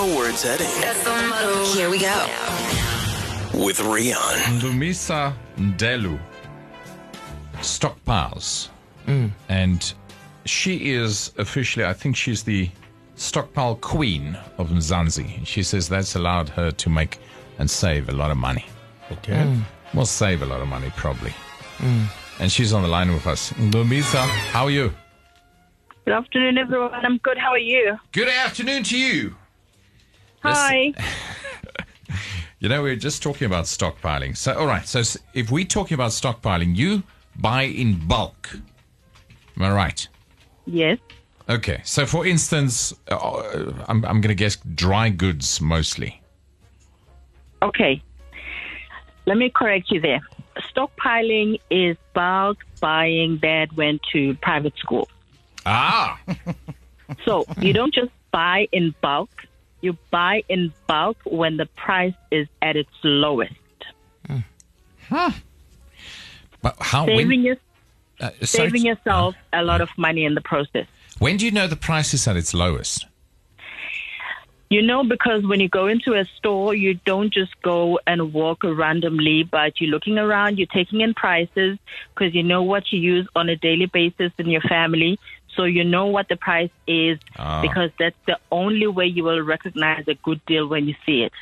[0.00, 0.66] know where it's heading
[1.76, 2.26] Here we go.
[3.52, 4.14] with Rian.
[4.58, 6.18] Ncumisa Ndelu
[7.60, 8.68] stockpiles.
[9.06, 9.30] Mm.
[9.48, 9.92] And
[10.46, 12.70] she is officially, I think she's the
[13.16, 15.46] stockpile queen of Mzansi.
[15.46, 17.18] She says that's allowed her to make
[17.58, 18.64] and save a lot of money.
[19.12, 19.32] Okay.
[19.34, 19.56] Mm.
[19.56, 19.64] Mm.
[19.94, 21.34] Well, save a lot of money, probably.
[22.38, 23.52] And she's on the line with us.
[23.52, 24.22] Ncumisa,
[24.52, 24.92] how are you?
[26.06, 26.94] Good afternoon, everyone.
[26.94, 27.36] I'm good.
[27.36, 27.98] How are you?
[28.12, 29.34] Good afternoon to you.
[30.42, 30.92] Hi.
[32.60, 34.36] You know, we are just talking about stockpiling.
[34.36, 34.86] So, all right.
[34.86, 35.00] So,
[35.32, 37.02] if we're talking about stockpiling, you
[37.36, 38.50] buy in bulk.
[39.56, 40.06] Am I right?
[40.66, 40.98] Yes.
[41.48, 41.80] Okay.
[41.84, 46.20] So, for instance, uh, I'm, I'm going to guess dry goods mostly.
[47.62, 48.02] Okay.
[49.24, 50.20] Let me correct you there.
[50.70, 55.08] Stockpiling is bulk buying that went to private school.
[55.64, 56.20] Ah,
[57.24, 59.30] So you don't just buy in bulk.
[59.80, 63.54] You buy in bulk when the price is at its lowest.
[65.08, 65.32] Huh.
[66.62, 67.06] But how?
[67.06, 67.56] Saving, When, your,
[68.20, 70.86] uh, sorry, saving yourself a lot of money in the process.
[71.18, 73.06] when do you know the price is at its lowest?
[74.68, 78.62] You know, because when you go into a store, you don't just go and walk
[78.62, 81.76] randomly, but you're looking around, you're taking in prices
[82.14, 85.18] because you know what you use on a daily basis in your family.
[85.60, 87.60] So you know what the price is Ah.
[87.60, 91.32] because that's the only way you will recognize a good deal when you see it.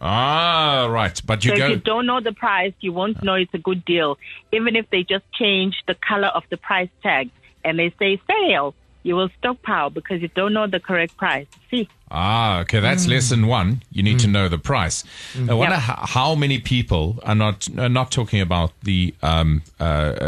[0.00, 1.22] Ah, right.
[1.24, 1.64] But you so go.
[1.66, 4.18] if you don't know the price, you won't know it's a good deal.
[4.50, 7.30] Even if they just change the color of the price tag
[7.64, 11.46] and they say sale, you will stockpile because you don't know the correct price.
[11.70, 11.88] See?
[12.10, 13.82] Ah, okay, that's lesson one.
[13.92, 15.04] You need to know the price.
[15.48, 15.82] I wonder Yep.
[15.82, 20.24] ho- how many people are not are not talking about the um, uh, uh,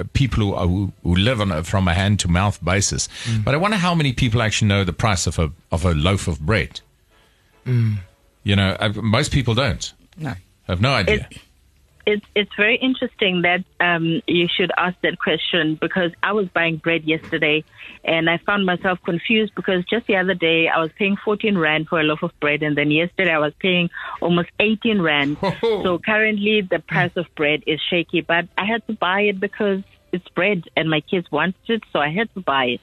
[0.00, 3.08] uh, people who, are, who who live on a, from a hand to mouth basis,
[3.44, 6.26] but I wonder how many people actually know the price of a of a loaf
[6.28, 6.80] of bread.
[7.64, 9.92] You know, uh, most people don't.
[10.16, 10.30] No.
[10.30, 11.28] I have no idea.
[11.30, 11.40] It's
[12.06, 16.76] it's it's very interesting that um, you should ask that question because I was buying
[16.76, 17.64] bread yesterday
[18.04, 21.88] and I found myself confused because just the other day I was paying 14 rand
[21.88, 23.90] for a loaf of bread and then yesterday I was paying
[24.20, 25.36] almost 18 rand.
[25.60, 29.82] so currently the price of bread is shaky, but I had to buy it because
[30.12, 32.80] it's bread and my kids wanted it, so I had to buy it.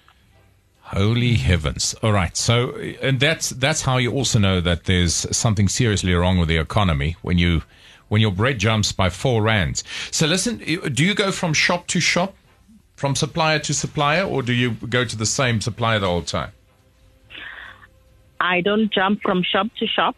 [0.81, 1.93] Holy heavens!
[2.01, 6.39] All right, so and that's that's how you also know that there's something seriously wrong
[6.39, 7.61] with the economy when you
[8.09, 9.83] when your bread jumps by four rands.
[10.11, 12.35] So listen, do you go from shop to shop,
[12.95, 16.51] from supplier to supplier, or do you go to the same supplier the whole time?
[18.39, 20.15] I don't jump from shop to shop.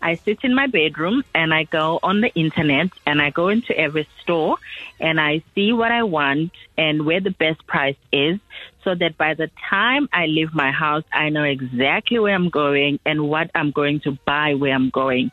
[0.00, 3.76] I sit in my bedroom and I go on the internet and I go into
[3.76, 4.56] every store
[5.00, 8.38] and I see what I want and where the best price is
[8.84, 13.00] so that by the time I leave my house, I know exactly where I'm going
[13.04, 15.30] and what I'm going to buy where I'm going.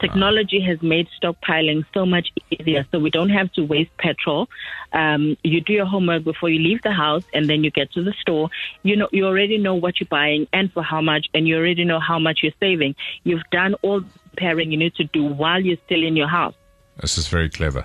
[0.00, 4.48] Technology has made stockpiling so much easier so we don't have to waste petrol.
[4.92, 8.02] Um, you do your homework before you leave the house and then you get to
[8.02, 8.50] the store.
[8.82, 11.84] You know, you already know what you're buying and for how much and you already
[11.84, 12.94] know how much you're saving.
[13.24, 16.54] You've done all the preparing you need to do while you're still in your house.
[17.00, 17.84] This is very clever.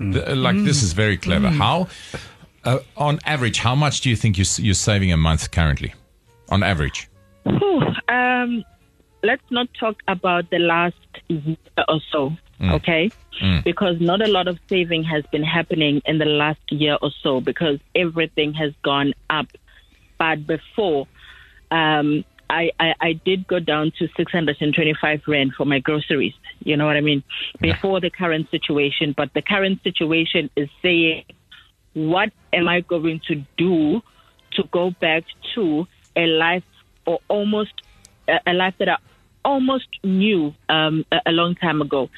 [0.00, 0.14] Mm.
[0.14, 0.84] Th- like this mm.
[0.84, 1.48] is very clever.
[1.48, 1.56] Mm.
[1.56, 1.88] How,
[2.64, 5.94] uh, on average, how much do you think you, you're saving a month currently?
[6.50, 7.08] On average,
[8.08, 8.64] um,
[9.22, 10.96] let's not talk about the last
[11.28, 11.56] year
[11.88, 12.32] or so,
[12.74, 13.10] okay?
[13.64, 17.40] Because not a lot of saving has been happening in the last year or so
[17.40, 19.46] because everything has gone up.
[20.18, 21.06] But before,
[21.70, 26.34] um, I, I, I did go down to 625 rand for my groceries.
[26.60, 27.24] You know what I mean?
[27.60, 29.14] Before the current situation.
[29.16, 31.24] But the current situation is saying,
[31.94, 34.02] what am I going to do
[34.52, 35.86] to go back to
[36.16, 36.64] a life
[37.06, 37.72] or almost
[38.28, 38.96] a, life that I
[39.44, 42.10] almost knew um, a, a long time ago.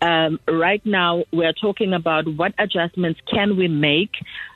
[0.00, 4.10] Um, right now, we're talking about what adjustments can we make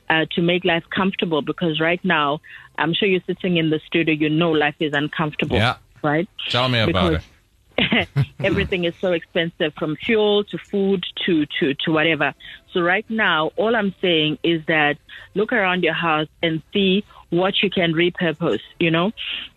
[0.09, 1.41] uh, to make life comfortable.
[1.41, 2.41] Because right now,
[2.77, 5.55] I'm sure you're sitting in the studio, you know life is uncomfortable.
[5.57, 5.77] Yeah.
[6.03, 6.27] Right.
[6.49, 7.31] tell me about Because- it.
[8.43, 12.33] everything is so expensive from fuel to food to, to, to whatever.
[12.73, 14.97] So right now, all I'm saying is that
[15.35, 19.11] look around your house and see what you can repurpose, you know.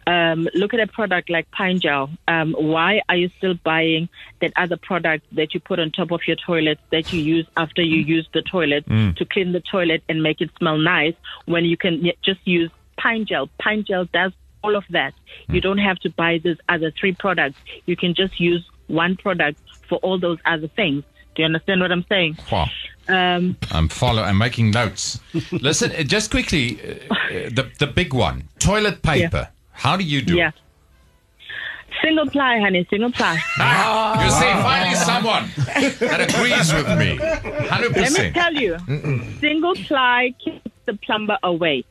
[0.07, 2.11] Um, look at a product like Pine Gel.
[2.27, 4.09] Um, why are you still buying
[4.41, 7.83] that other product that you put on top of your toilet that you use after
[7.83, 11.15] you use the toilet to clean the toilet and make it smell nice
[11.47, 13.49] when you can just use Pine Gel?
[13.59, 15.15] Pine Gel does all of that.
[15.49, 17.59] You don't have to buy these other three products.
[17.87, 21.05] You can just use one product for all those other things.
[21.35, 22.39] Do you understand what I'm saying?
[22.51, 22.69] Wow.
[23.09, 24.23] Um, I'm follow.
[24.23, 25.21] I'm making notes.
[25.53, 27.19] Listen, uh, just quickly, uh, uh,
[27.51, 29.49] the the big one, toilet paper.
[29.73, 30.49] How do you do yeah.
[30.49, 30.55] it?
[32.03, 33.39] Single ply, honey, single ply.
[33.59, 35.51] Ah, you see, finally someone
[35.99, 37.19] that agrees with me.
[37.19, 38.35] Let me 100%.
[38.35, 38.79] tell you,
[39.41, 41.85] single ply keeps the plumber away.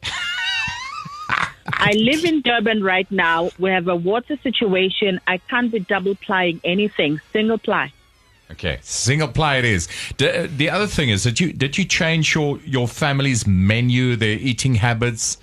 [1.80, 3.50] I live in Durban right now.
[3.58, 5.20] We have a water situation.
[5.28, 7.20] I can't be double plying anything.
[7.31, 7.92] Single ply.
[8.52, 9.88] Okay, single ply it is.
[10.18, 14.38] The, the other thing is that you did you change your your family's menu, their
[14.38, 15.38] eating habits?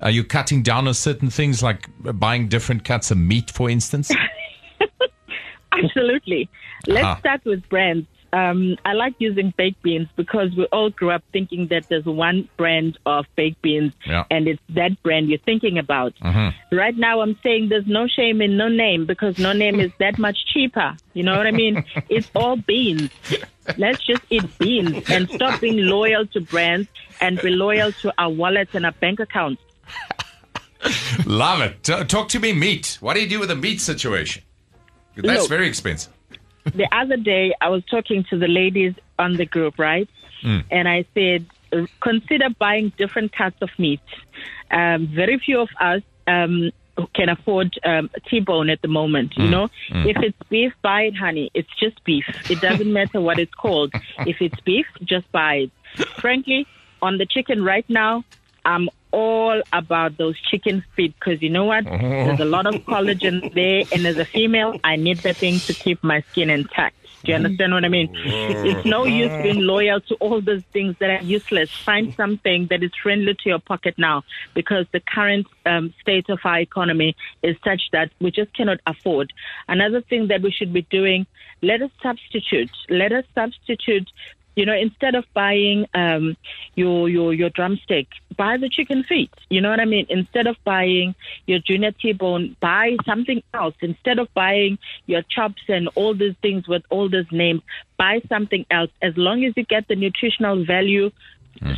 [0.00, 1.88] Are you cutting down on certain things like
[2.18, 4.10] buying different cuts of meat, for instance?
[5.72, 6.48] Absolutely.
[6.86, 7.16] Let's Ah.
[7.18, 8.06] start with brands.
[8.32, 12.48] Um, I like using baked beans because we all grew up thinking that there's one
[12.56, 14.24] brand of baked beans Yeah.
[14.30, 16.14] and it's that brand you're thinking about.
[16.70, 20.18] Right now, I'm saying there's no shame in no name because no name is that
[20.18, 20.96] much cheaper.
[21.12, 21.84] You know what I mean?
[22.08, 23.10] it's all beans.
[23.76, 26.88] Let's just eat beans and stop being loyal to brands
[27.20, 29.60] and be loyal to our wallets and our bank accounts.
[31.26, 31.82] Love it.
[31.82, 32.96] T- talk to me, meat.
[33.00, 34.42] What do you do with the meat situation?
[35.16, 35.48] That's Look.
[35.48, 36.12] very expensive.
[36.64, 40.08] The other day I was talking to the ladies on the group, right?
[40.70, 41.46] And I said,
[42.00, 44.00] consider buying different cuts of meat.
[44.70, 46.70] Um, very few of us um,
[47.14, 49.36] can afford um, T-bone at the moment.
[49.36, 49.68] You know,
[50.06, 51.50] if it's beef, buy it, honey.
[51.54, 52.24] It's just beef.
[52.48, 53.92] It doesn't matter what it's called.
[54.26, 55.70] If it's beef, just buy it.
[56.20, 56.66] Frankly,
[57.02, 58.24] on the chicken right now,
[58.64, 61.84] I'm all about those chicken feet because you know what?
[61.84, 65.74] There's a lot of collagen there, and as a female, I need that thing to
[65.74, 66.96] keep my skin intact.
[67.24, 68.08] Do you understand what I mean?
[68.24, 71.70] It's no use being loyal to all those things that are useless.
[71.70, 74.22] Find something that is friendly to your pocket now
[74.54, 79.32] because the current um, state of our economy is such that we just cannot afford.
[79.68, 81.26] Another thing that we should be doing,
[81.60, 82.70] let us substitute.
[82.88, 84.08] Let us substitute
[84.56, 86.36] you know, instead of buying um,
[86.74, 89.30] your your your drumstick, buy the chicken feet.
[89.48, 90.06] You know what I mean?
[90.08, 91.14] Instead of buying
[91.46, 93.74] your junior T-bone, buy something else.
[93.80, 97.62] Instead of buying your chops and all these things with all these names,
[97.96, 98.90] buy something else.
[99.02, 101.10] As long as you get the nutritional value,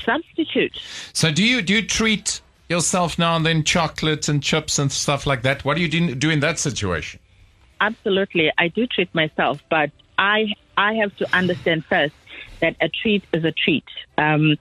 [0.04, 0.78] substitute.
[1.12, 5.26] So do you do you treat yourself now and then chocolates and chips and stuff
[5.26, 5.64] like that?
[5.64, 7.20] What do you do, do in that situation?
[7.80, 12.14] Absolutely, I do treat myself, but I I have to understand first
[12.62, 13.84] that a treat is a treat.
[14.16, 14.56] Um,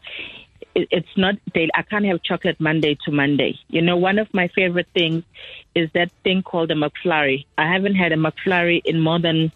[0.75, 1.69] it, it's not daily.
[1.73, 3.57] I can't have chocolate Monday to Monday.
[3.69, 5.23] You know, one of my favorite things
[5.73, 7.45] is that thing called a McFlurry.
[7.57, 9.51] I haven't had a McFlurry in more than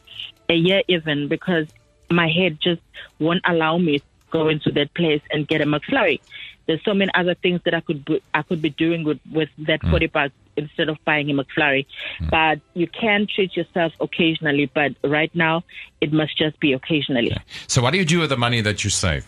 [0.50, 1.68] a year, even because
[2.10, 2.82] my head just
[3.20, 6.20] won't allow me to go into that place and get a McFlurry.
[6.68, 9.50] There's so many other things that I could be, I could be doing with with
[9.60, 9.90] that mm.
[9.90, 11.86] forty bucks instead of buying a McFlurry.
[12.20, 12.30] Mm.
[12.30, 14.72] But you can treat yourself occasionally.
[14.74, 15.64] But right now,
[16.02, 17.36] it must just be occasionally.
[17.68, 19.26] So what do you do with the money that you save?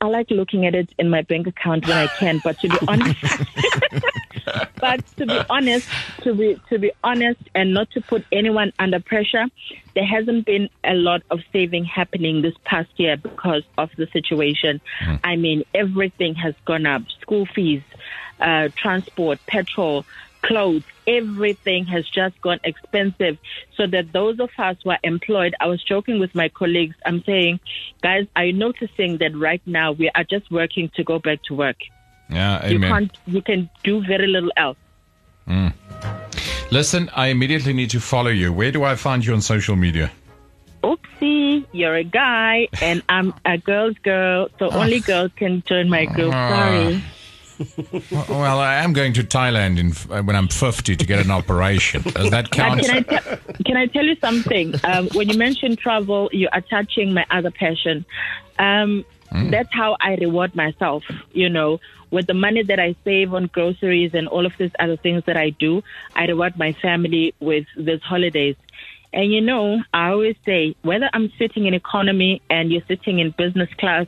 [0.00, 2.78] I like looking at it in my bank account when I can, but to be
[2.86, 3.18] honest,
[4.80, 5.86] but to be honest,
[6.22, 9.46] to be to be honest, and not to put anyone under pressure,
[9.94, 14.80] there hasn't been a lot of saving happening this past year because of the situation.
[15.22, 17.82] I mean, everything has gone up: school fees,
[18.40, 20.06] uh, transport, petrol,
[20.42, 23.38] clothes, everything has just gone expensive.
[23.76, 26.96] So that those of us who are employed, I was joking with my colleagues.
[27.04, 27.60] I'm saying,
[28.02, 31.54] guys, are you noticing that right now we are just working to go back to
[31.54, 31.76] work?
[32.30, 34.76] Yeah, You can't, you can do very little else.
[35.46, 35.68] Hmm.
[36.70, 38.52] Listen, I immediately need to follow you.
[38.52, 40.10] Where do I find you on social media?
[40.82, 44.78] Oopsie, you're a guy and I'm a girl's girl, so ah.
[44.78, 46.32] only girls can join my group.
[46.32, 47.02] Sorry.
[47.02, 47.17] Ah.
[48.28, 52.02] Well, I am going to Thailand in, uh, when I'm 50 to get an operation.
[52.02, 52.80] Does that count?
[52.82, 54.74] can I, te- can I tell you something?
[54.84, 58.04] Um, when you mention travel, you are touching my other passion.
[58.58, 59.04] Um,
[59.50, 64.12] That's how I reward myself, you know, with the money that I save on groceries
[64.14, 65.82] and all of these other things that I do.
[66.16, 68.56] I reward my family with these holidays.
[69.12, 73.30] And you know, I always say whether I'm sitting in economy and you're sitting in
[73.30, 74.06] business class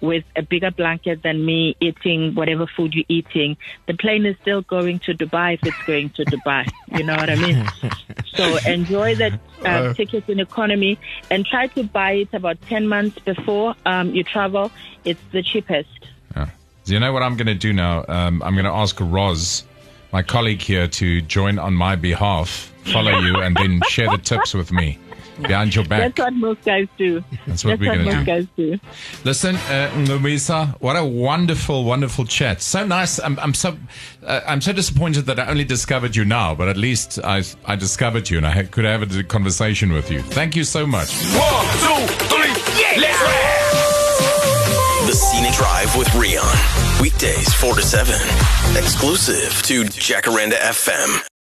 [0.00, 4.62] with a bigger blanket than me eating whatever food you're eating, the plane is still
[4.62, 6.68] going to Dubai if it's going to Dubai.
[6.96, 7.66] You know what I mean?
[8.34, 10.96] So enjoy that uh, ticket in economy
[11.28, 14.70] and try to buy it about 10 months before um, you travel.
[15.04, 15.88] It's the cheapest.
[16.36, 16.50] Yeah.
[16.84, 18.04] So you know what I'm going to do now?
[18.06, 19.64] Um, I'm going to ask Roz,
[20.12, 24.54] my colleague here, to join on my behalf, follow you, and then share the tips
[24.54, 24.98] with me
[25.42, 26.14] behind your back.
[26.14, 27.22] That's what most guys do.
[27.46, 28.24] That's what we're what gonna most do.
[28.24, 28.78] guys do.
[29.24, 32.60] Listen, uh, Ncumisa, what a wonderful, wonderful chat.
[32.62, 33.20] So nice.
[33.20, 33.76] I'm, I'm so,
[34.24, 37.76] uh, I'm so disappointed that I only discovered you now, but at least I, I
[37.76, 40.22] discovered you and I could have a conversation with you.
[40.22, 41.12] Thank you so much.
[41.34, 43.47] One, two, three, let's rap!
[45.08, 47.00] The Scenic Drive with Rian.
[47.00, 48.14] Weekdays 4 to 7.
[48.76, 51.37] Exclusive to Jacaranda FM.